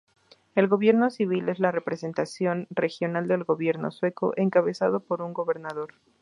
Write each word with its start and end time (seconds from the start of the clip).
El 0.55 0.67
Gobierno 0.67 1.11
civil 1.11 1.47
es 1.49 1.59
la 1.59 1.69
representación 1.71 2.65
regional 2.71 3.27
del 3.27 3.43
Gobierno 3.43 3.91
sueco, 3.91 4.33
encabezado 4.35 5.01
por 5.01 5.21
un 5.21 5.31
gobernador. 5.31 5.93